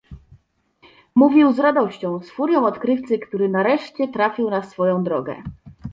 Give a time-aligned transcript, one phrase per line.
[1.15, 5.35] Mówił z radością, z furią odkrywcy, który nareszcie trafił na swoją drogę.